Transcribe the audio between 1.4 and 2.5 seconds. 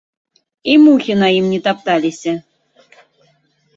ім не тапталіся!